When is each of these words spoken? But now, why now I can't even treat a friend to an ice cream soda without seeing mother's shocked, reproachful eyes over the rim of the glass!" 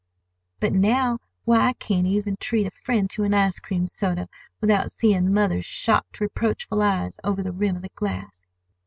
But 0.59 0.73
now, 0.73 1.19
why 1.45 1.57
now 1.59 1.65
I 1.67 1.73
can't 1.73 2.07
even 2.07 2.35
treat 2.37 2.65
a 2.65 2.71
friend 2.71 3.07
to 3.11 3.23
an 3.23 3.35
ice 3.35 3.59
cream 3.59 3.85
soda 3.85 4.29
without 4.59 4.91
seeing 4.91 5.31
mother's 5.31 5.65
shocked, 5.67 6.19
reproachful 6.19 6.81
eyes 6.81 7.19
over 7.23 7.43
the 7.43 7.51
rim 7.51 7.75
of 7.75 7.83
the 7.83 7.89
glass!" 7.89 8.47